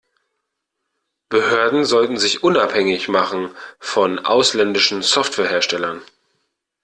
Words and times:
Behörden 1.29 1.85
sollten 1.85 2.17
sich 2.17 2.41
unabhängig 2.41 3.07
machen 3.07 3.55
von 3.77 4.17
ausländischen 4.17 5.03
Software-Herstellern. 5.03 6.01